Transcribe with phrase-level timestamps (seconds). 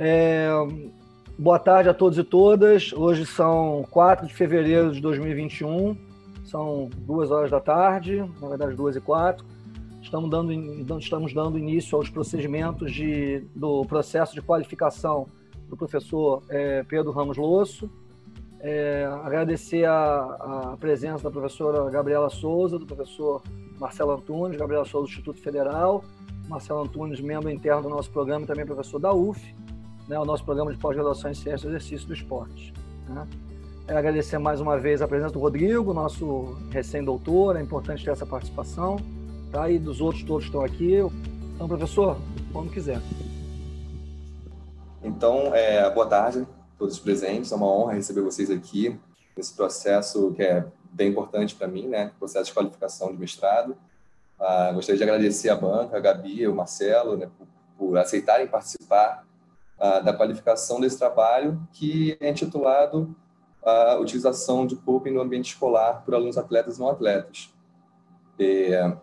[0.00, 0.48] É,
[1.36, 2.92] boa tarde a todos e todas.
[2.92, 5.96] Hoje são 4 de fevereiro de 2021,
[6.44, 9.44] são duas horas da tarde, na verdade, duas e quatro.
[10.00, 10.52] Estamos dando,
[11.00, 15.26] estamos dando início aos procedimentos de, do processo de qualificação
[15.68, 17.90] do professor é, Pedro Ramos Losso.
[18.60, 23.42] É, agradecer a, a, presença da professora Gabriela Souza, do professor
[23.80, 26.04] Marcelo Antunes, Gabriela Souza do Instituto Federal,
[26.48, 29.40] Marcelo Antunes, membro interno do nosso programa e também professor da UF,
[30.08, 32.72] né, o nosso programa de pós-graduação em Ciências do Exercício do Esporte.
[33.08, 33.26] Né.
[33.86, 38.26] É agradecer mais uma vez a presença do Rodrigo, nosso recém-doutor, é importante ter essa
[38.26, 38.98] participação
[39.50, 39.70] tá?
[39.70, 40.96] E dos outros todos estão aqui.
[41.54, 42.16] Então, professor,
[42.52, 43.00] quando quiser.
[45.02, 47.52] Então, é, boa tarde a todos os presentes.
[47.52, 48.98] É uma honra receber vocês aqui
[49.36, 52.12] nesse processo que é bem importante para mim, né?
[52.18, 53.76] Processo de qualificação de mestrado.
[54.38, 59.26] Ah, gostaria de agradecer a banca, a Gabi, o Marcelo, né, por, por aceitarem participar
[59.78, 63.14] ah, da qualificação desse trabalho que é intitulado
[63.64, 67.52] a utilização de coping no ambiente escolar por alunos atletas e não atletas.
[68.38, 68.96] É,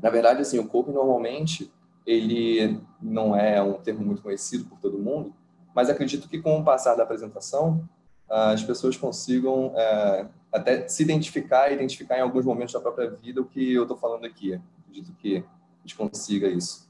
[0.00, 1.72] na verdade, assim, o coping normalmente
[2.06, 5.34] ele não é um termo muito conhecido por todo mundo,
[5.74, 7.88] mas acredito que com o passar da apresentação
[8.28, 13.44] as pessoas consigam é, até se identificar, identificar em alguns momentos da própria vida o
[13.44, 14.60] que eu estou falando aqui.
[14.80, 16.88] Acredito que a gente consiga isso.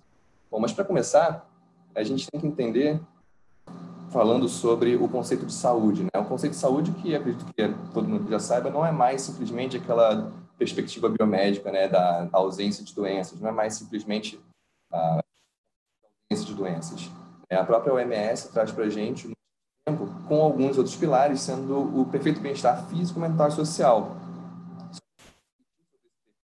[0.50, 1.48] Bom, mas para começar,
[1.94, 3.00] a gente tem que entender
[4.14, 6.20] falando sobre o conceito de saúde, né?
[6.20, 9.76] O conceito de saúde que acredito que todo mundo já saiba não é mais simplesmente
[9.76, 14.40] aquela perspectiva biomédica, né, da ausência de doenças, não é mais simplesmente
[14.92, 15.20] a
[16.30, 17.10] ausência de doenças.
[17.50, 19.32] É, a própria OMS traz para a gente
[19.84, 24.16] tempo com alguns outros pilares, sendo o perfeito bem-estar físico, mental e social.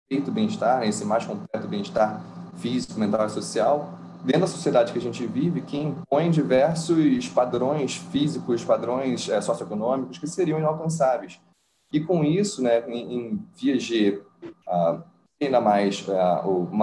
[0.10, 2.20] Perfeito bem-estar, esse mais completo bem-estar
[2.58, 7.96] físico, mental e social, dentro da sociedade que a gente vive, que impõe diversos padrões
[7.96, 11.40] físicos, padrões é, socioeconômicos que seriam inalcançáveis.
[11.92, 14.22] E com isso, né, em, em G,
[14.68, 15.04] uh,
[15.42, 16.14] ainda mais uh,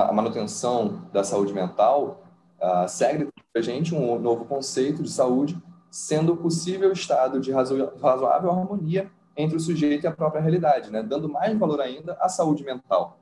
[0.01, 2.25] a manutenção da saúde mental,
[2.61, 5.57] uh, segue para a gente um novo conceito de saúde,
[5.91, 11.29] sendo possível estado de razoável harmonia entre o sujeito e a própria realidade, né, dando
[11.29, 13.19] mais valor ainda à saúde mental.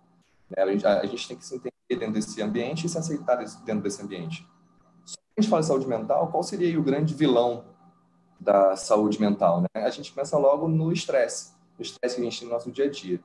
[0.49, 3.37] Né, a, gente, a gente tem que se entender dentro desse ambiente e se aceitar
[3.65, 4.47] dentro desse ambiente.
[5.05, 7.65] Se a gente fala de saúde mental, qual seria o grande vilão
[8.41, 9.61] da saúde mental?
[9.61, 9.69] Né?
[9.75, 12.85] A gente pensa logo no estresse o estresse que a gente tem no nosso dia
[12.87, 13.21] a dia.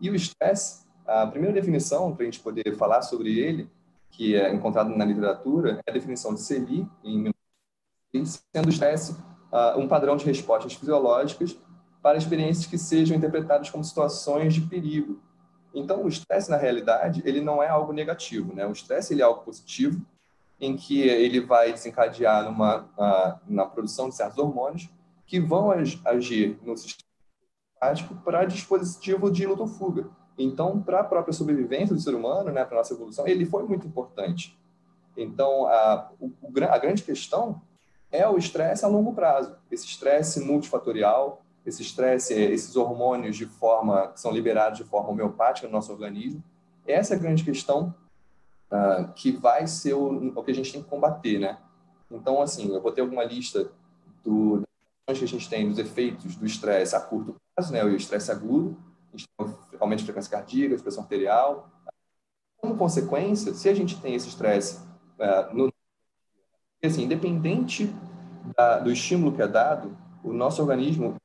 [0.00, 3.70] E o estresse, a primeira definição para a gente poder falar sobre ele,
[4.10, 7.32] que é encontrado na literatura, é a definição de CELI, em
[8.24, 11.56] sendo o estresse uh, um padrão de respostas fisiológicas
[12.02, 15.20] para experiências que sejam interpretadas como situações de perigo.
[15.74, 18.54] Então, o estresse, na realidade, ele não é algo negativo.
[18.54, 18.66] Né?
[18.66, 20.04] O estresse ele é algo positivo,
[20.60, 24.90] em que ele vai desencadear numa, uh, na produção de certos hormônios
[25.26, 25.70] que vão
[26.04, 27.08] agir no sistema
[28.22, 30.10] para dispositivo de luta ou fuga.
[30.36, 33.62] Então, para a própria sobrevivência do ser humano, né, para a nossa evolução, ele foi
[33.62, 34.58] muito importante.
[35.16, 36.30] Então, a, o,
[36.68, 37.62] a grande questão
[38.12, 39.56] é o estresse a longo prazo.
[39.70, 45.66] Esse estresse multifatorial, esse estresse, esses hormônios de forma que são liberados de forma homeopática
[45.66, 46.42] no nosso organismo,
[46.86, 47.94] essa é a grande questão
[48.70, 51.58] uh, que vai ser o, o, que a gente tem que combater, né?
[52.10, 53.70] Então, assim, eu vou ter alguma lista
[54.24, 54.62] do,
[55.06, 58.76] que a gente tem dos efeitos do estresse a curto prazo, né, o estresse agudo,
[59.78, 61.68] aumento de frequência cardíaca, pressão arterial.
[62.58, 64.78] Como consequência, se a gente tem esse estresse
[65.18, 65.72] uh, no
[66.82, 67.94] assim, independente
[68.56, 71.16] da, do estímulo que é dado, o nosso organismo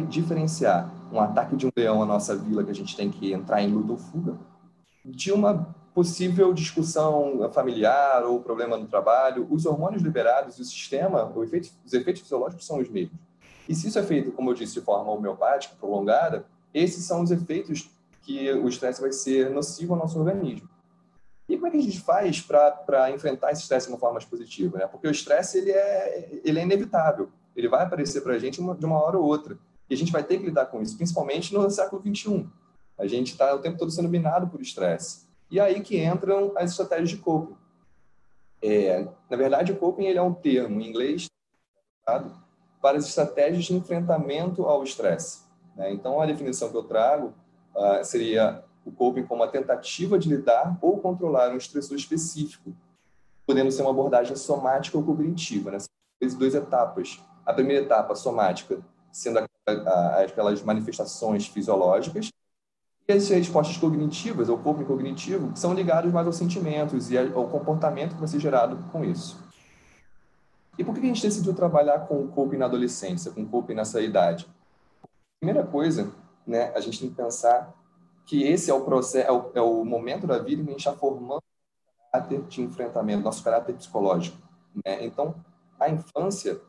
[0.00, 3.62] diferenciar um ataque de um leão à nossa vila que a gente tem que entrar
[3.62, 4.36] em luta ou fuga
[5.04, 9.46] de uma possível discussão familiar ou problema no trabalho.
[9.50, 13.18] Os hormônios liberados o sistema, efeito, os efeitos fisiológicos são os mesmos.
[13.68, 17.30] E se isso é feito, como eu disse, de forma homeopática, prolongada, esses são os
[17.30, 17.90] efeitos
[18.22, 20.68] que o estresse vai ser nocivo ao nosso organismo.
[21.48, 24.24] E como é que a gente faz para enfrentar esse estresse de uma forma mais
[24.24, 24.78] positiva?
[24.78, 24.86] Né?
[24.86, 28.84] Porque o estresse ele é, ele é inevitável, ele vai aparecer para a gente de
[28.84, 29.56] uma hora ou outra.
[29.88, 32.46] E a gente vai ter que lidar com isso, principalmente no século XXI.
[32.98, 35.26] A gente está o tempo todo sendo minado por estresse.
[35.50, 37.56] E aí que entram as estratégias de coping.
[38.62, 41.26] É, na verdade, o coping ele é um termo em inglês
[42.04, 45.42] para as estratégias de enfrentamento ao estresse.
[45.76, 45.92] Né?
[45.92, 47.34] Então, a definição que eu trago
[47.74, 52.72] uh, seria o coping como a tentativa de lidar ou controlar um estressor específico,
[53.46, 55.70] podendo ser uma abordagem somática ou cognitiva.
[55.70, 55.78] Né?
[55.78, 57.20] São duas etapas.
[57.44, 58.80] A primeira etapa, somática,
[59.12, 62.30] sendo aquelas manifestações fisiológicas,
[63.08, 67.48] e as respostas cognitivas, ou coping cognitivo, que são ligadas mais aos sentimentos e ao
[67.48, 69.38] comportamento que vai ser gerado com isso.
[70.78, 73.74] E por que a gente decidiu trabalhar com o coping na adolescência, com o coping
[73.74, 74.46] nessa idade?
[75.40, 76.12] Primeira coisa,
[76.46, 77.72] né, a gente tem que pensar
[78.26, 80.72] que esse é o processo, é o, é o momento da vida em que a
[80.72, 84.36] gente está formando o caráter de enfrentamento, nosso caráter psicológico.
[84.84, 85.04] Né?
[85.04, 85.34] Então,
[85.78, 86.60] a infância,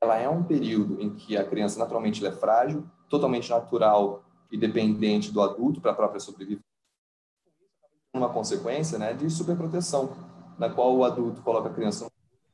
[0.00, 5.32] ela é um período em que a criança naturalmente é frágil, totalmente natural e dependente
[5.32, 6.64] do adulto para a própria sobrevivência.
[8.14, 10.12] Uma consequência né, de superproteção,
[10.58, 12.06] na qual o adulto coloca a criança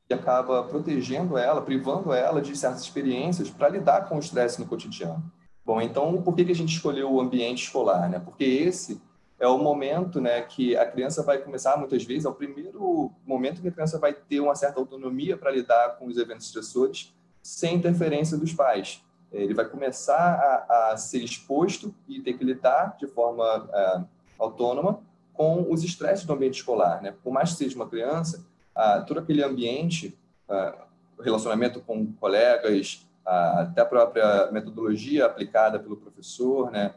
[0.08, 4.66] e acaba protegendo ela, privando ela de certas experiências para lidar com o estresse no
[4.66, 5.22] cotidiano.
[5.64, 8.08] Bom, então por que, a gente escolheu o ambiente escolar?
[8.08, 8.18] Né?
[8.18, 9.00] Porque esse
[9.38, 13.62] é o momento né, que a criança vai começar, muitas vezes, é o primeiro momento
[13.62, 17.76] que a criança vai ter uma certa autonomia para lidar com os eventos estressores sem
[17.76, 19.02] interferência dos pais.
[19.32, 24.04] Ele vai começar a, a ser exposto e ter que lidar de forma é,
[24.38, 25.00] autônoma
[25.32, 27.00] com os estresses do ambiente escolar.
[27.00, 27.14] Né?
[27.22, 28.44] Por mais que seja uma criança,
[28.74, 30.86] ah, todo aquele ambiente, ah,
[31.18, 36.94] relacionamento com colegas, até a própria metodologia aplicada pelo professor, né,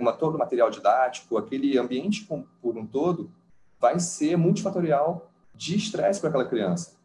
[0.00, 2.26] uma, todo o material didático, aquele ambiente
[2.60, 3.30] por um todo,
[3.78, 6.96] vai ser multifatorial de estresse para aquela criança.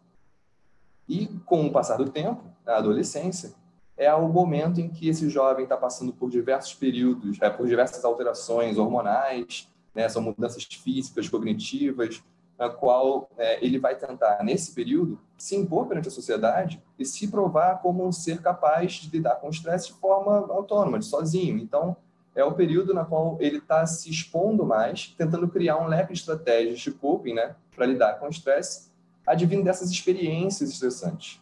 [1.09, 3.53] E com o passar do tempo, a adolescência,
[3.97, 8.05] é o momento em que esse jovem está passando por diversos períodos, é, por diversas
[8.05, 12.23] alterações hormonais, né, são mudanças físicas, cognitivas,
[12.57, 17.27] na qual é, ele vai tentar, nesse período, se impor perante a sociedade e se
[17.27, 21.57] provar como um ser capaz de lidar com o estresse de forma autônoma, de sozinho.
[21.57, 21.97] Então,
[22.35, 26.19] é o período na qual ele está se expondo mais, tentando criar um leque de
[26.19, 28.88] estratégias de coping né, para lidar com o estresse,
[29.25, 31.41] advindo dessas experiências estressantes.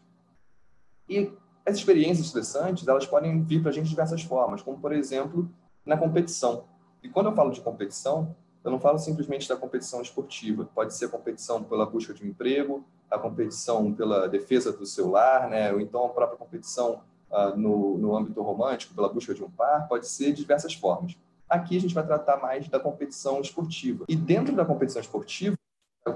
[1.09, 1.31] E
[1.65, 5.49] essas experiências estressantes, elas podem vir para a gente de diversas formas, como, por exemplo,
[5.85, 6.65] na competição.
[7.03, 10.67] E quando eu falo de competição, eu não falo simplesmente da competição esportiva.
[10.73, 15.09] Pode ser a competição pela busca de um emprego, a competição pela defesa do seu
[15.09, 15.71] lar, né?
[15.71, 17.01] ou então a própria competição
[17.31, 21.17] uh, no, no âmbito romântico, pela busca de um par, pode ser de diversas formas.
[21.49, 24.03] Aqui a gente vai tratar mais da competição esportiva.
[24.09, 25.55] E dentro da competição esportiva,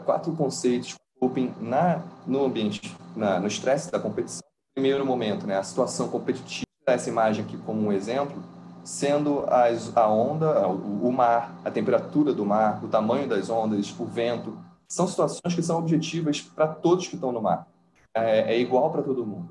[0.06, 4.42] quatro conceitos coping na no ambiente, na, no estresse da competição.
[4.74, 8.42] Primeiro momento, né, a situação competitiva, essa imagem aqui como um exemplo,
[8.84, 13.94] sendo as, a onda, o, o mar, a temperatura do mar, o tamanho das ondas,
[14.00, 14.58] o vento,
[14.90, 17.68] são situações que são objetivas para todos que estão no mar.
[18.14, 19.50] É, é igual para todo mundo.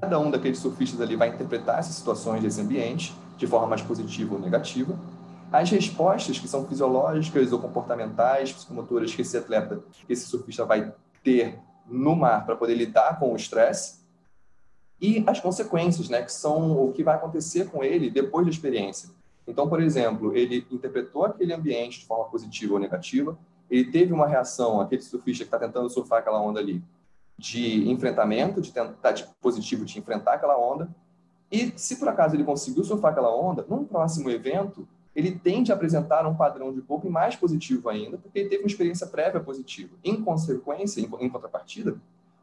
[0.00, 4.34] Cada um daqueles surfistas ali vai interpretar essas situações desse ambiente de forma mais positiva
[4.34, 4.98] ou negativa.
[5.50, 10.92] As respostas que são fisiológicas ou comportamentais, psicomotoras que esse atleta, que esse surfista vai
[11.24, 13.98] ter no mar para poder lidar com o estresse,
[15.00, 19.10] e as consequências, né, que são o que vai acontecer com ele depois da experiência.
[19.46, 23.38] Então, por exemplo, ele interpretou aquele ambiente de forma positiva ou negativa,
[23.70, 26.82] ele teve uma reação, aquele surfista que está tentando surfar aquela onda ali,
[27.38, 30.90] de enfrentamento, de tentar de positivo de enfrentar aquela onda,
[31.50, 35.74] e se por acaso ele conseguiu surfar aquela onda, num próximo evento, ele tende a
[35.74, 39.94] apresentar um padrão de coping mais positivo ainda, porque ele teve uma experiência prévia positiva.
[40.04, 41.96] Em consequência, em contrapartida,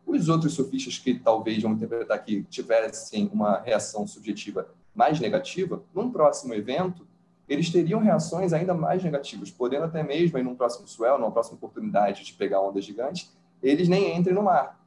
[0.05, 6.11] os outros sofistas que talvez vão interpretar que tivessem uma reação subjetiva mais negativa, num
[6.11, 7.05] próximo evento,
[7.47, 11.57] eles teriam reações ainda mais negativas, podendo até mesmo, em um próximo swell, numa próxima
[11.57, 13.31] oportunidade de pegar ondas gigantes,
[13.61, 14.79] eles nem entrem no mar.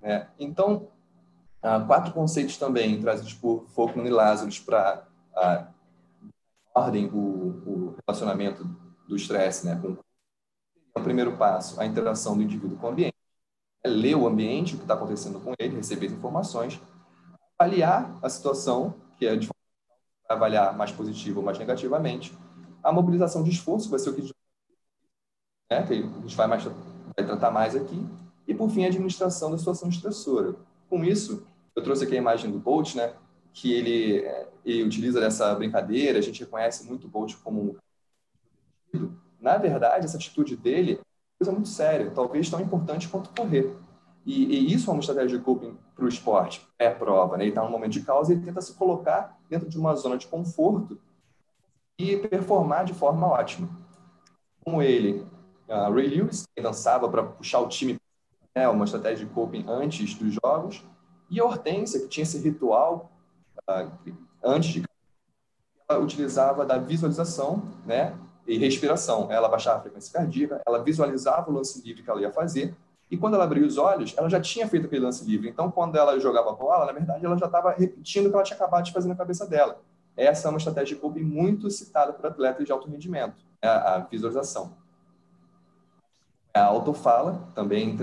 [0.00, 0.26] Né?
[0.38, 0.88] Então,
[1.62, 5.04] ah, quatro conceitos também trazidos por Folkman e Lazarus para
[6.74, 8.64] ordem o, o, relacionamento
[9.06, 9.80] do estresse, né?
[9.80, 9.96] Com
[11.00, 13.14] o primeiro passo, a interação do indivíduo com o ambiente
[13.82, 16.80] é ler o ambiente, o que está acontecendo com ele, receber as informações,
[17.58, 19.48] avaliar a situação, que é de
[20.28, 22.36] avaliar mais positivo ou mais negativamente,
[22.82, 24.30] a mobilização de esforço, vai ser o que
[25.70, 28.06] né, que a gente vai, mais, vai tratar mais aqui,
[28.46, 30.54] e, por fim, a administração da situação estressora.
[30.88, 33.14] Com isso, eu trouxe aqui a imagem do Bolt, né,
[33.54, 37.78] que ele, é, ele utiliza dessa brincadeira, a gente reconhece muito o Bolt como
[38.92, 39.10] um...
[39.40, 41.00] Na verdade, essa atitude dele
[41.38, 43.76] coisa muito séria, talvez tão importante quanto correr.
[44.26, 47.44] E, e isso é uma estratégia de coping para o esporte, é prova, né?
[47.44, 50.16] Ele está num momento de causa e ele tenta se colocar dentro de uma zona
[50.16, 50.98] de conforto
[51.98, 53.68] e performar de forma ótima.
[54.64, 55.24] Como ele,
[55.68, 57.98] uh, Ray Lewis, que dançava para puxar o time,
[58.56, 60.82] né, uma estratégia de coping antes dos jogos,
[61.30, 63.12] e a Hortência, que tinha esse ritual
[64.42, 64.84] antes de
[65.88, 69.30] ela utilizava da visualização, né, e respiração.
[69.30, 72.74] Ela baixava a frequência cardíaca, ela visualizava o lance livre que ela ia fazer,
[73.10, 75.48] e quando ela abria os olhos, ela já tinha feito aquele lance livre.
[75.48, 78.42] Então, quando ela jogava a bola, na verdade, ela já estava repetindo o que ela
[78.42, 79.80] tinha acabado de fazer na cabeça dela.
[80.16, 83.68] Essa é uma estratégia de coping muito citada por atletas de alto rendimento, né?
[83.68, 84.72] a visualização.
[86.52, 87.96] A autofala, também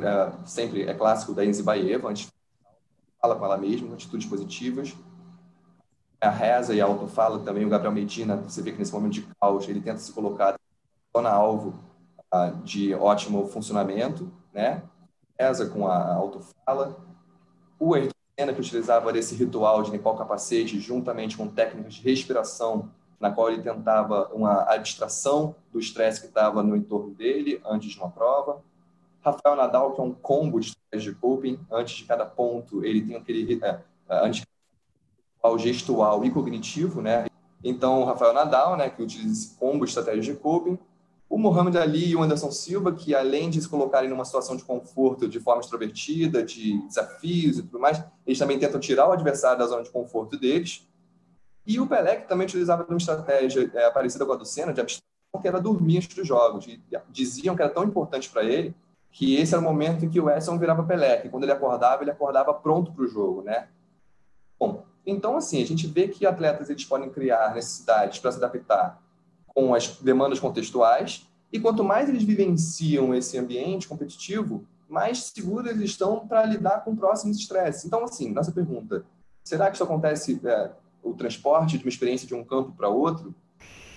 [0.45, 2.29] sempre é clássico da Enzi Baeva, antes
[3.21, 4.95] fala com ela mesma, atitudes positivas.
[6.21, 9.27] A reza e a autofala também, o Gabriel Medina, você vê que nesse momento de
[9.41, 10.55] caos, ele tenta se colocar
[11.15, 11.73] na alvo
[12.63, 14.83] de ótimo funcionamento, né?
[15.37, 16.97] Reza com a autofala.
[17.79, 22.89] O Ayrton que utilizava esse ritual de limpar o capacete juntamente com técnicas de respiração,
[23.19, 27.99] na qual ele tentava uma abstração do estresse que estava no entorno dele antes de
[27.99, 28.63] uma prova.
[29.23, 33.01] Rafael Nadal, que é um combo de estratégia de coping, antes de cada ponto ele
[33.01, 34.41] tem aquele é, antes
[35.41, 37.25] ao gestual e cognitivo, né?
[37.63, 40.77] Então, o Rafael Nadal, né, que utiliza esse combo estratégia de coping,
[41.29, 44.63] o Muhammad Ali e o Anderson Silva, que além de se colocarem numa situação de
[44.63, 49.57] conforto de forma extrovertida, de desafios e tudo mais, eles também tentam tirar o adversário
[49.57, 50.85] da zona de conforto deles.
[51.65, 54.81] E o Pelé, que também utilizava uma estratégia é, parecida com a do Senna, de
[54.81, 55.07] abstração,
[55.41, 56.67] que era dormir antes dos jogos.
[56.67, 58.75] E diziam que era tão importante para ele
[59.09, 62.03] que esse era o momento em que o Edson virava Pelé, que quando ele acordava,
[62.03, 63.67] ele acordava pronto para o jogo, né?
[64.59, 69.01] Bom, então, assim, a gente vê que atletas eles podem criar necessidades para se adaptar
[69.47, 75.91] com as demandas contextuais, e quanto mais eles vivenciam esse ambiente competitivo, mais seguros eles
[75.91, 77.85] estão para lidar com próximos estresses.
[77.85, 79.05] Então, assim, nossa pergunta,
[79.43, 80.71] será que isso acontece, é,
[81.03, 83.33] o transporte de uma experiência de um campo para outro?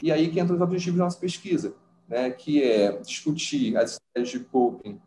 [0.02, 1.75] E aí que entra os objetivos da nossa pesquisa,
[2.08, 5.00] né, que é discutir as estratégias de coping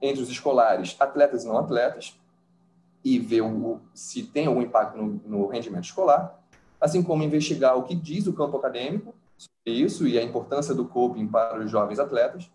[0.00, 2.18] entre os escolares, atletas e não atletas,
[3.04, 6.40] e ver o, se tem algum impacto no, no rendimento escolar,
[6.80, 10.84] assim como investigar o que diz o campo acadêmico sobre isso e a importância do
[10.84, 12.50] coping para os jovens atletas,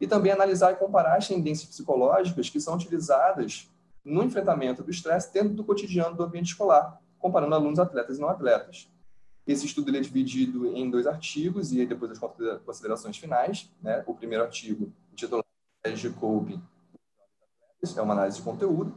[0.00, 3.70] e também analisar e comparar as tendências psicológicas que são utilizadas
[4.04, 8.28] no enfrentamento do estresse dentro do cotidiano do ambiente escolar, comparando alunos atletas e não
[8.28, 8.88] atletas.
[9.46, 12.18] Esse estudo é dividido em dois artigos e depois as
[12.64, 13.70] considerações finais.
[13.80, 14.02] Né?
[14.06, 16.60] O primeiro artigo, Estratégia de Coping,
[17.96, 18.92] é uma análise de conteúdo.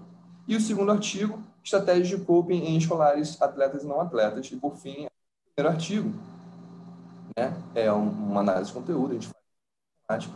[0.50, 4.52] E o segundo artigo, Estratégia de Coping em escolares, atletas e não atletas.
[4.52, 6.12] E, por fim, o primeiro artigo,
[7.38, 7.56] né?
[7.76, 9.30] é uma análise de conteúdo, a gente
[10.08, 10.28] faz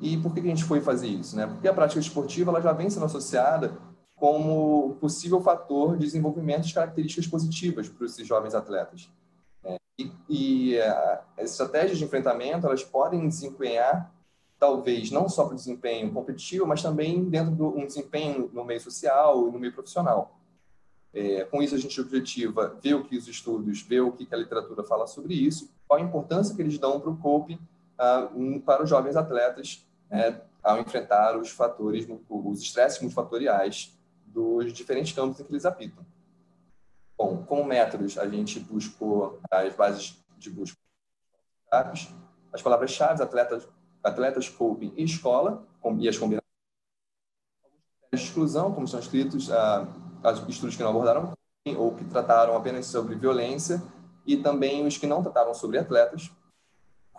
[0.00, 1.34] E por que a gente foi fazer isso?
[1.34, 1.48] Né?
[1.48, 3.76] Porque a prática esportiva ela já vem sendo associada
[4.14, 9.10] como possível fator de desenvolvimento de características positivas para esses jovens atletas.
[9.64, 14.14] É, e, e uh, as estratégias de enfrentamento elas podem desempenhar
[14.58, 18.80] talvez não só para o desempenho competitivo, mas também dentro de um desempenho no meio
[18.80, 20.38] social e no meio profissional.
[21.12, 24.36] É, com isso, a gente objetiva ver o que os estudos, ver o que a
[24.36, 27.58] literatura fala sobre isso, qual a importância que eles dão para o coping
[27.98, 33.96] uh, para os jovens atletas né, ao enfrentar os fatores, os estresses multifatoriais
[34.26, 36.04] dos diferentes campos em que eles apitam.
[37.16, 40.76] Bom, como métodos, a gente buscou as bases de busca
[42.52, 43.68] as palavras-chave, atletas,
[44.06, 45.66] atletas coping e escola,
[45.98, 46.46] e as combinações
[48.12, 49.86] de exclusão, como são escritos uh,
[50.48, 51.32] estudos que não abordaram
[51.76, 53.82] ou que trataram apenas sobre violência
[54.24, 56.30] e também os que não trataram sobre atletas.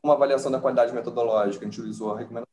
[0.03, 2.47] Uma avaliação da qualidade metodológica, a gente utilizou a recomendação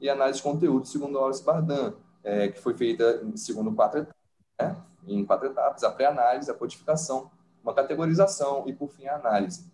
[0.00, 4.16] e análise de conteúdo segundo a Horace Bardan, é, que foi feita segundo quatro etapas,
[4.60, 4.76] né?
[5.06, 7.30] em quatro etapas, a pré-análise, a codificação,
[7.62, 9.70] uma categorização e, por fim, a análise.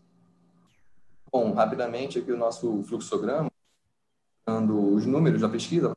[1.30, 3.50] Bom, rapidamente aqui o nosso fluxograma,
[4.47, 5.93] dando os números da pesquisa,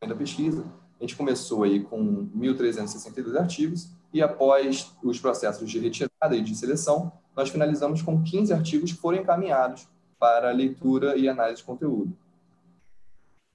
[0.00, 0.64] da pesquisa,
[0.98, 6.54] a gente começou aí com 1.362 artigos e após os processos de retirada e de
[6.54, 9.88] seleção, nós finalizamos com 15 artigos que foram encaminhados
[10.18, 12.16] para leitura e análise de conteúdo.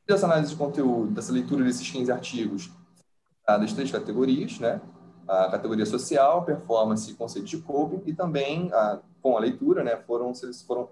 [0.06, 2.72] Dessa análise de conteúdo, dessa leitura desses 15 artigos,
[3.46, 4.82] das três categorias, né?
[5.28, 9.96] A categoria social, performance e conceito de coping, e também, a, com a leitura, né,
[9.96, 10.34] foram,
[10.68, 10.90] foram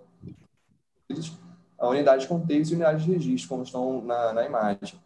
[1.81, 5.01] a unidade de contexto e unidade de registro, como estão na, na imagem.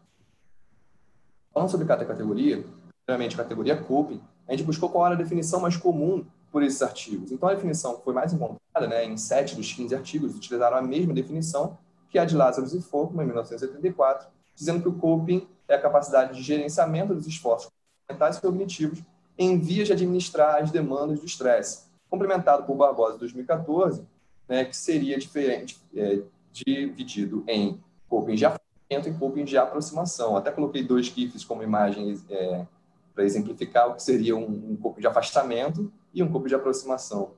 [1.54, 2.66] Falando sobre cada categoria,
[3.06, 6.82] primeiramente a categoria coping, a gente buscou qual era a definição mais comum por esses
[6.82, 7.32] artigos.
[7.32, 10.82] Então, a definição que foi mais encontrada, né, em sete dos 15 artigos, utilizaram a
[10.82, 11.78] mesma definição
[12.10, 16.36] que a de Lazarus e Folkman, em 1984, dizendo que o coping é a capacidade
[16.36, 17.72] de gerenciamento dos esforços
[18.10, 19.02] mentais e cognitivos
[19.38, 24.06] em vias de administrar as demandas do estresse, complementado por Barbosa, em 2014,
[24.48, 26.20] né, que seria diferente, é,
[26.64, 28.46] dividido em coping de
[28.90, 30.38] em coping de aproximação.
[30.38, 32.66] Até coloquei dois GIFs como imagens é,
[33.14, 37.32] para exemplificar o que seria um, um de afastamento e um coping de aproximação.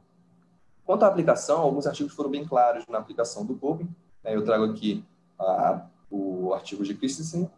[0.86, 3.90] Quanto à aplicação, alguns artigos foram bem claros na aplicação do coping.
[4.24, 4.36] Né?
[4.36, 5.04] Eu trago aqui
[5.40, 7.50] a, o artigo de Christensen,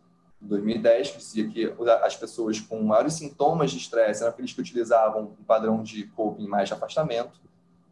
[0.42, 1.74] 2010, que dizia que
[2.04, 6.48] as pessoas com maiores sintomas de estresse eram aqueles que utilizavam um padrão de coping
[6.48, 7.42] mais de afastamento.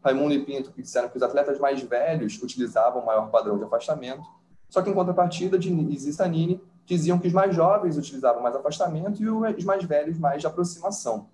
[0.02, 4.22] Raimundo e Pinto, que disseram que os atletas mais velhos utilizavam maior padrão de afastamento.
[4.68, 9.22] Só que, em contrapartida, de Izzy Stanini, diziam que os mais jovens utilizavam mais afastamento
[9.22, 11.26] e os mais velhos mais de aproximação.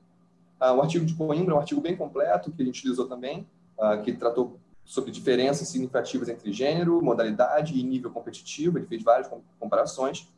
[0.60, 3.46] Uh, o artigo de Coimbra é um artigo bem completo, que a gente utilizou também,
[3.78, 9.30] uh, que tratou sobre diferenças significativas entre gênero, modalidade e nível competitivo, ele fez várias
[9.58, 10.28] comparações.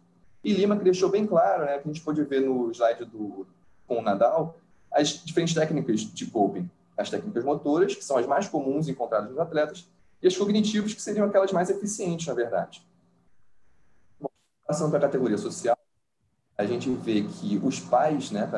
[0.44, 3.46] E Lima que deixou bem claro, né, que a gente pode ver no slide do
[3.86, 4.56] com o Nadal,
[4.92, 6.68] as diferentes técnicas de coping.
[6.96, 9.88] As técnicas motoras, que são as mais comuns encontradas nos atletas,
[10.22, 12.86] e as cognitivas, que seriam aquelas mais eficientes, na verdade.
[14.18, 14.30] Bom,
[14.66, 15.76] passando para a categoria social,
[16.56, 18.48] a gente vê que os pais, né,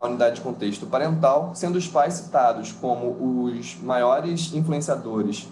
[0.00, 5.48] a unidade de contexto parental, sendo os pais citados como os maiores influenciadores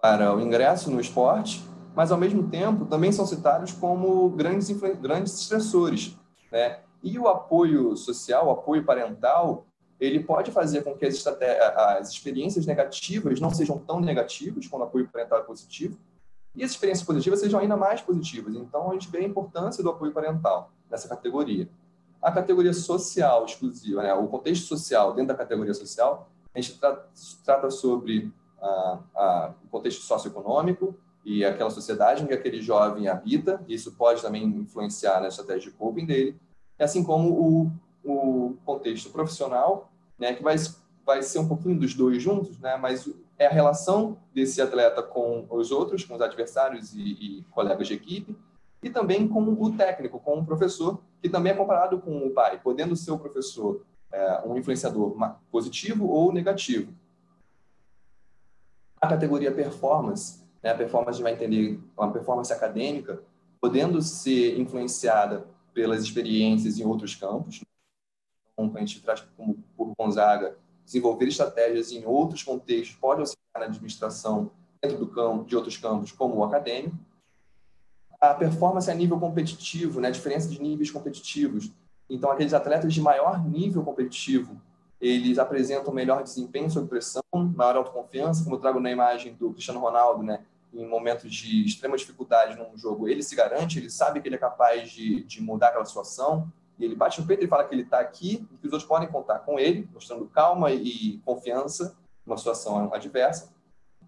[0.00, 1.64] para o ingresso no esporte,
[1.94, 6.16] mas ao mesmo tempo também são citados como grandes, grandes estressores.
[6.50, 6.80] Né?
[7.02, 9.66] E o apoio social, o apoio parental,
[10.04, 14.84] ele pode fazer com que as, as experiências negativas não sejam tão negativas quando o
[14.84, 15.98] apoio parental é positivo,
[16.54, 18.54] e as experiências positivas sejam ainda mais positivas.
[18.54, 21.68] Então, a gente vê a importância do apoio parental nessa categoria.
[22.22, 27.04] A categoria social exclusiva, né, o contexto social dentro da categoria social, a gente tra
[27.44, 28.32] trata sobre
[28.62, 34.22] ah, ah, o contexto socioeconômico e aquela sociedade em que aquele jovem habita, isso pode
[34.22, 36.40] também influenciar na estratégia de coping dele,
[36.78, 37.72] assim como o
[38.04, 40.56] o contexto profissional, né, que vai,
[41.04, 45.46] vai ser um pouquinho dos dois juntos, né, mas é a relação desse atleta com
[45.50, 48.36] os outros, com os adversários e, e colegas de equipe,
[48.82, 52.60] e também com o técnico, com o professor, que também é comparado com o pai,
[52.62, 55.16] podendo ser o professor é, um influenciador
[55.50, 56.92] positivo ou negativo.
[59.00, 63.22] A categoria performance, né, a performance vai entender uma performance acadêmica,
[63.60, 67.62] podendo ser influenciada pelas experiências em outros campos,
[68.56, 73.64] como a gente traz como por Gonzaga, desenvolver estratégias em outros contextos pode auxiliar na
[73.66, 74.50] administração
[74.82, 76.96] dentro do campo, de outros campos, como o acadêmico.
[78.20, 81.72] A performance a nível competitivo, né, a diferença de níveis competitivos.
[82.08, 84.60] Então, aqueles atletas de maior nível competitivo,
[85.00, 89.80] eles apresentam melhor desempenho sob pressão, maior autoconfiança, como eu trago na imagem do Cristiano
[89.80, 94.28] Ronaldo, né, em momentos de extrema dificuldade num jogo, ele se garante, ele sabe que
[94.28, 97.64] ele é capaz de, de mudar aquela situação, e ele bate no peito e fala
[97.64, 101.96] que ele está aqui que os outros podem contar com ele, mostrando calma e confiança
[102.26, 103.52] numa situação adversa.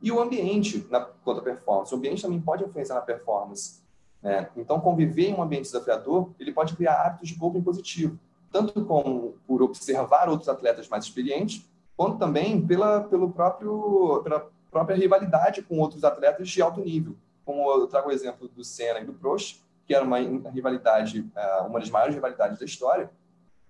[0.03, 1.95] E o ambiente na quanto à performance.
[1.95, 3.83] O ambiente também pode influenciar na performance.
[4.23, 4.49] Né?
[4.57, 8.19] Então, conviver em um ambiente desafiador, ele pode criar hábitos de coping positivo,
[8.51, 11.65] tanto como por observar outros atletas mais experientes,
[11.97, 17.17] quanto também pela, pelo próprio, pela própria rivalidade com outros atletas de alto nível.
[17.45, 20.19] Como eu trago o exemplo do Senna e do Prost, que era uma
[20.51, 23.11] rivalidade, é, uma das maiores rivalidades da história,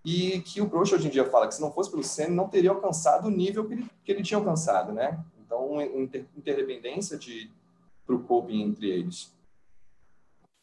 [0.04, 2.48] e que o Prost hoje em dia fala que se não fosse pelo Senna, não
[2.48, 5.22] teria alcançado o nível que ele, que ele tinha alcançado, né?
[5.44, 7.50] Então, uma interdependência de
[8.08, 9.34] o coping entre eles.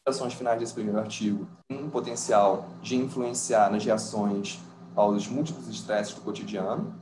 [0.06, 4.58] As finais desse primeiro artigo um potencial de influenciar nas reações
[4.94, 6.94] aos múltiplos estresses do cotidiano.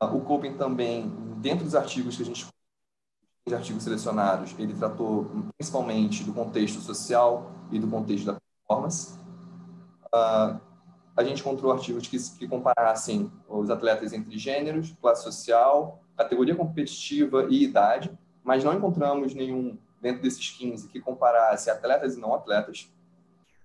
[0.00, 2.46] O coping também, dentro dos artigos que a gente
[3.46, 9.16] os artigos selecionados, ele tratou principalmente do contexto social e do contexto da performance.
[10.06, 10.60] Uh,
[11.16, 17.46] a gente encontrou artigos que, que comparassem os atletas entre gêneros, classe social, categoria competitiva
[17.48, 18.10] e idade,
[18.42, 22.92] mas não encontramos nenhum dentro desses 15 que comparasse atletas e não atletas.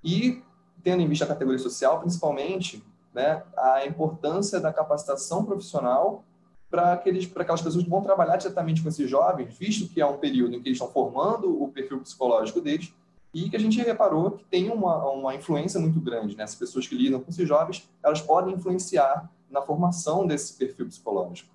[0.04, 0.44] E,
[0.84, 6.24] tendo em vista a categoria social, principalmente, né, a importância da capacitação profissional
[6.72, 10.56] para aquelas pessoas que vão trabalhar diretamente com esses jovens, visto que é um período
[10.56, 12.94] em que eles estão formando o perfil psicológico deles
[13.34, 16.36] e que a gente reparou que tem uma, uma influência muito grande.
[16.36, 16.44] Né?
[16.44, 21.52] As pessoas que lidam com esses jovens, elas podem influenciar na formação desse perfil psicológico.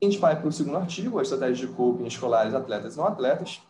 [0.00, 3.06] A gente vai para o segundo artigo, a estratégia de coping escolares, atletas e não
[3.06, 3.60] atletas,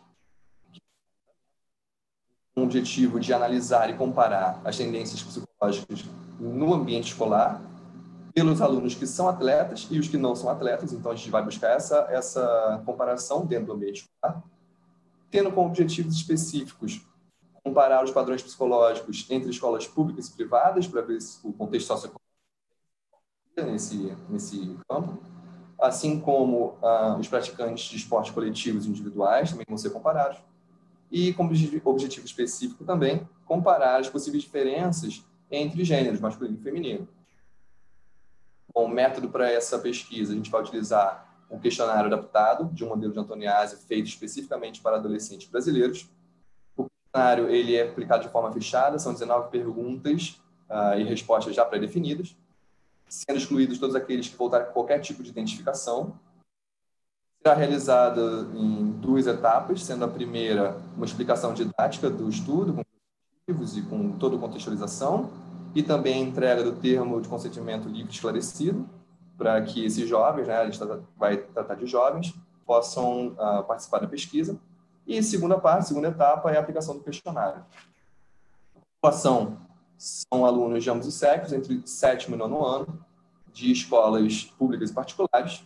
[2.53, 6.05] com o objetivo de analisar e comparar as tendências psicológicas
[6.39, 7.72] no ambiente escolar
[8.33, 10.91] pelos alunos que são atletas e os que não são atletas.
[10.91, 14.43] Então, a gente vai buscar essa, essa comparação dentro do ambiente escolar,
[15.29, 17.01] tendo como objetivos específicos
[17.63, 22.23] comparar os padrões psicológicos entre escolas públicas e privadas para ver o contexto socioeconômico
[23.65, 25.17] nesse, nesse campo,
[25.79, 30.39] assim como ah, os praticantes de esportes coletivos e individuais também vão ser comparados,
[31.09, 31.51] e como
[31.85, 37.07] objetivo específico também comparar as possíveis diferenças entre gêneros masculino e feminino.
[38.73, 43.13] Bom, método para essa pesquisa, a gente vai utilizar um questionário adaptado de um modelo
[43.13, 46.09] de Antoniase feito especificamente para adolescentes brasileiros.
[46.75, 51.63] O questionário ele é aplicado de forma fechada, são 19 perguntas uh, e respostas já
[51.63, 52.35] pré-definidas,
[53.07, 56.19] sendo excluídos todos aqueles que voltarem com qualquer tipo de identificação.
[57.43, 63.77] Será realizado em duas etapas, sendo a primeira uma explicação didática do estudo, com objetivos
[63.77, 65.29] e com toda a contextualização,
[65.75, 68.87] e também entrega do termo de consentimento livre esclarecido,
[69.37, 72.33] para que esses jovens, né, a gente tá, vai tratar de jovens,
[72.65, 74.59] possam uh, participar da pesquisa.
[75.05, 77.65] E segunda parte, segunda etapa, é a aplicação do questionário.
[78.75, 79.57] A população
[79.97, 83.05] são alunos de ambos os sexos, entre sétimo e nono ano,
[83.51, 85.63] de escolas públicas e particulares,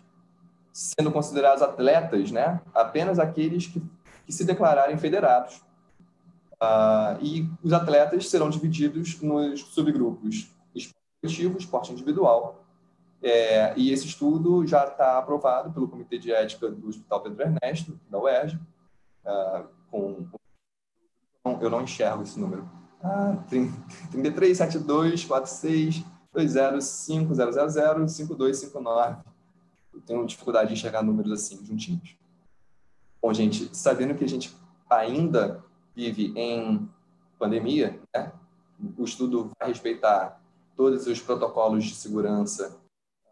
[0.73, 3.81] sendo considerados atletas, né, apenas aqueles que,
[4.25, 5.61] que se declararem federados.
[6.61, 12.63] Uh, e os atletas serão divididos nos subgrupos esportivo, esporte individual.
[13.21, 17.99] É, e esse estudo já está aprovado pelo Comitê de Ética do Hospital Pedro Ernesto,
[18.09, 18.55] da UERJ,
[19.25, 20.27] uh, com,
[21.59, 22.69] eu não enxergo esse número.
[23.01, 23.37] Ah,
[24.11, 29.17] 33 72 46 205 000 5259
[29.97, 32.15] eu tenho dificuldade de enxergar números assim, juntinhos.
[33.21, 34.55] Bom, gente, sabendo que a gente
[34.89, 35.63] ainda
[35.97, 36.87] vive em
[37.39, 38.31] pandemia, né?
[38.95, 40.39] o estudo vai respeitar
[40.75, 42.77] todos os protocolos de segurança,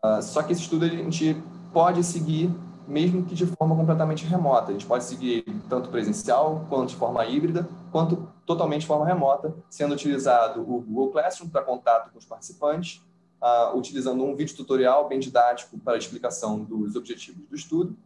[0.04, 1.40] uh, só que esse estudo a gente
[1.72, 2.50] pode seguir
[2.88, 4.70] mesmo que de forma completamente remota.
[4.70, 9.56] A gente pode seguir tanto presencial, quanto de forma híbrida, quanto totalmente de forma remota,
[9.72, 13.02] sendo utilizado o Google Classroom para contato com os participantes,
[13.42, 17.98] uh, utilizando um vídeo tutorial bem didático para a explicação dos objetivos do estudo.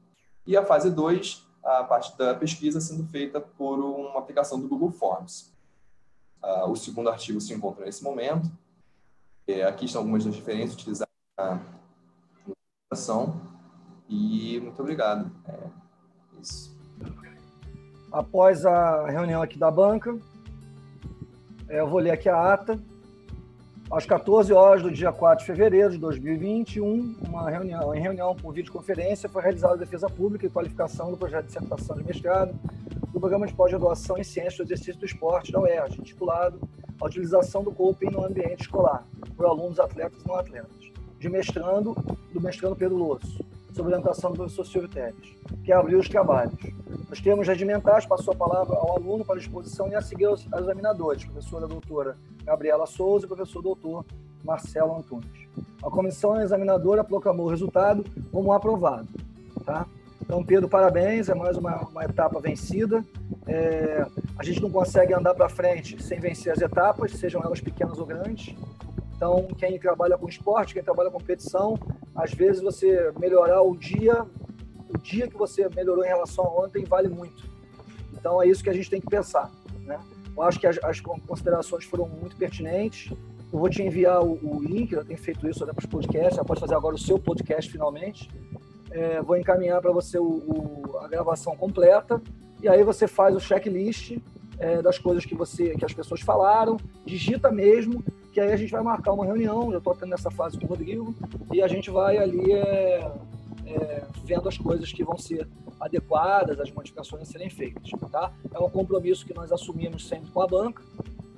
[0.47, 4.91] E a fase 2, a parte da pesquisa sendo feita por uma aplicação do Google
[4.91, 5.51] Forms.
[6.41, 8.49] Uh, o segundo artigo se encontra nesse momento.
[9.47, 11.59] É, aqui estão algumas das referências utilizadas na
[12.89, 13.41] apresentação.
[14.07, 15.31] E muito obrigado.
[15.47, 15.69] É
[16.41, 16.77] isso.
[18.11, 20.17] Após a reunião aqui da banca,
[21.67, 22.79] é, eu vou ler aqui a ata
[23.91, 28.53] às 14 horas do dia 4 de fevereiro de 2021, uma reunião, em reunião por
[28.53, 32.53] videoconferência, foi realizada a defesa pública e qualificação do projeto de dissertação de mestrado
[33.11, 36.59] do Programa de Pós-Graduação em Ciências do Exercício do Esporte da UERJ, intitulado
[37.01, 39.03] A Utilização do Coping no Ambiente Escolar,
[39.35, 41.95] por alunos atletas e não atletas, de mestrando,
[42.31, 46.59] do mestrando Pedro Losso, sob orientação do professor Silvio Teres, que abriu os trabalhos.
[47.09, 51.25] Nos termos regimentares, passou a palavra ao aluno para exposição e a seguir aos examinadores,
[51.25, 54.05] professora doutora Gabriela Souza e professor doutor
[54.43, 55.47] Marcelo Antunes.
[55.83, 59.07] A comissão examinadora proclamou o resultado como aprovado.
[59.65, 59.87] Tá?
[60.21, 63.03] Então, Pedro, parabéns, é mais uma, uma etapa vencida.
[63.47, 64.05] É,
[64.37, 68.05] a gente não consegue andar para frente sem vencer as etapas, sejam elas pequenas ou
[68.05, 68.55] grandes.
[69.15, 71.77] Então, quem trabalha com esporte, quem trabalha com competição,
[72.15, 74.25] às vezes você melhorar o dia
[74.89, 77.47] o dia que você melhorou em relação a ontem vale muito.
[78.13, 79.51] Então é isso que a gente tem que pensar.
[79.85, 79.99] Né?
[80.35, 83.11] Eu acho que as, as considerações foram muito pertinentes.
[83.51, 86.35] Eu vou te enviar o, o link, eu tenho feito isso até para os podcasts,
[86.35, 88.29] você pode fazer agora o seu podcast finalmente.
[88.91, 92.21] É, vou encaminhar para você o, o, a gravação completa
[92.61, 94.17] e aí você faz o checklist
[94.59, 98.71] é, das coisas que você que as pessoas falaram, digita mesmo, que aí a gente
[98.71, 101.15] vai marcar uma reunião, já estou tendo nessa fase com o Rodrigo,
[101.51, 103.11] e a gente vai ali é,
[103.69, 105.47] é, vendo as coisas que vão ser
[105.79, 107.89] adequadas, as modificações a serem feitas.
[108.11, 108.33] Tá?
[108.53, 110.83] É um compromisso que nós assumimos sempre com a banca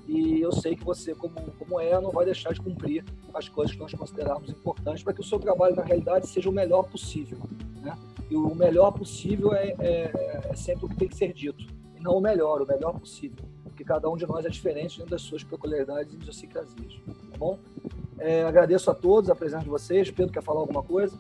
[0.07, 3.73] e eu sei que você, como, como é, não vai deixar de cumprir as coisas
[3.73, 7.37] que nós consideramos importantes para que o seu trabalho, na realidade, seja o melhor possível.
[7.81, 7.97] Né?
[8.29, 11.65] E o melhor possível é, é, é sempre o que tem que ser dito,
[11.95, 15.11] e não o melhor, o melhor possível, porque cada um de nós é diferente dentro
[15.11, 16.93] das suas peculiaridades e idiosincrasias.
[17.31, 17.57] Tá bom?
[18.19, 20.11] É, agradeço a todos a presença de vocês.
[20.11, 21.17] Pedro, quer falar alguma coisa?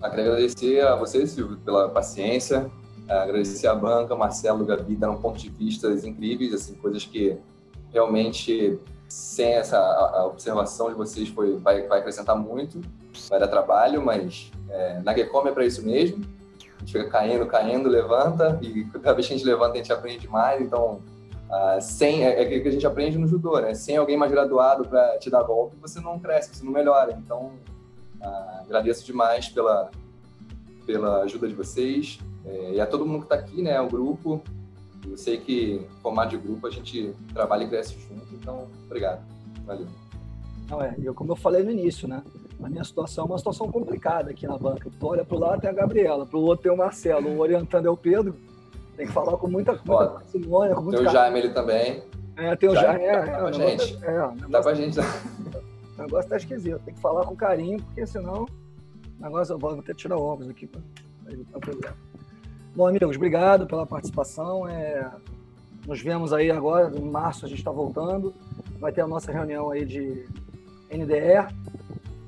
[0.00, 2.70] Agradecer a você, Silvio, pela paciência,
[3.08, 7.36] agradecer a banca, Marcelo, Gabi, deram pontos de vista incríveis, assim, coisas que
[7.92, 12.80] realmente, sem essa a, observação de vocês, foi, vai, vai acrescentar muito,
[13.28, 16.24] vai dar trabalho, mas é, na Gecom é para isso mesmo.
[16.76, 19.92] A gente fica caindo, caindo, levanta, e cada vez que a gente levanta, a gente
[19.92, 21.00] aprende mais, então
[21.50, 23.74] Uh, sem é, é que a gente aprende no judô, né?
[23.74, 27.12] Sem alguém mais graduado para te dar golpe, você não cresce, você não melhora.
[27.12, 27.54] Então,
[28.22, 29.90] ah, agradeço demais pela,
[30.86, 34.42] pela ajuda de vocês é, e a todo mundo que está aqui, né, o grupo.
[35.06, 39.22] Eu sei que, formato de grupo, a gente trabalha e cresce junto, então, obrigado.
[39.64, 39.86] Valeu.
[40.68, 42.22] Não é, eu, como eu falei no início, né?
[42.62, 44.90] A minha situação é uma situação complicada aqui na banca.
[44.90, 47.40] Tu olha para o lado tem a Gabriela, para o outro tem o Marcelo, o
[47.40, 48.36] orientando é o Pedro.
[48.96, 52.02] Tem que falar com muita, muita parcimônia, com muito Tem o Jaime ele também.
[52.36, 53.04] É, tem o Jaime.
[53.04, 53.98] É, tá é, com a gente.
[54.04, 54.98] É, é, tá com a gente.
[56.00, 56.80] O negócio tá esquisito.
[56.82, 58.46] Tem que falar com carinho, porque senão
[59.18, 60.80] o negócio eu vou até tirar óculos aqui para
[61.30, 61.96] evitar o problema.
[62.74, 64.66] Bom, amigos, obrigado pela participação.
[64.66, 65.10] É...
[65.86, 68.34] Nos vemos aí agora, em março a gente está voltando.
[68.78, 70.26] Vai ter a nossa reunião aí de
[70.90, 71.52] NDR,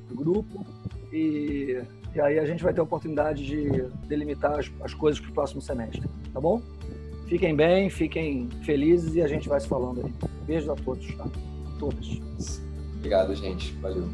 [0.08, 0.66] do grupo.
[1.10, 1.82] E
[2.14, 5.32] E aí a gente vai ter a oportunidade de delimitar as, as coisas para o
[5.32, 6.60] próximo semestre, tá bom?
[7.26, 10.12] Fiquem bem, fiquem felizes e a gente vai se falando aí.
[10.44, 11.24] Beijos a todos, tá?
[11.78, 12.20] Todas.
[13.02, 13.72] Obrigado, gente.
[13.80, 14.08] Valeu.